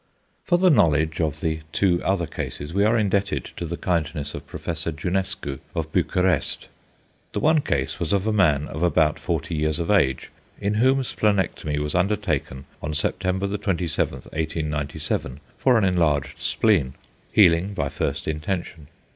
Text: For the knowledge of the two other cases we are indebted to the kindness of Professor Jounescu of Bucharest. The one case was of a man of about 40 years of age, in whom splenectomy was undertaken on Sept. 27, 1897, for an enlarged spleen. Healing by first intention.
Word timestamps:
For 0.45 0.57
the 0.57 0.71
knowledge 0.71 1.21
of 1.21 1.41
the 1.41 1.59
two 1.71 2.03
other 2.03 2.25
cases 2.25 2.73
we 2.73 2.83
are 2.85 2.97
indebted 2.97 3.51
to 3.55 3.67
the 3.67 3.77
kindness 3.77 4.33
of 4.33 4.47
Professor 4.47 4.91
Jounescu 4.91 5.59
of 5.75 5.91
Bucharest. 5.91 6.69
The 7.33 7.39
one 7.39 7.61
case 7.61 7.99
was 7.99 8.11
of 8.11 8.25
a 8.25 8.33
man 8.33 8.67
of 8.67 8.81
about 8.81 9.19
40 9.19 9.53
years 9.53 9.77
of 9.77 9.91
age, 9.91 10.31
in 10.59 10.73
whom 10.73 11.03
splenectomy 11.03 11.77
was 11.77 11.93
undertaken 11.93 12.65
on 12.81 12.93
Sept. 12.93 13.19
27, 13.61 14.11
1897, 14.15 15.39
for 15.55 15.77
an 15.77 15.83
enlarged 15.83 16.39
spleen. 16.39 16.95
Healing 17.31 17.75
by 17.75 17.89
first 17.89 18.27
intention. 18.27 18.87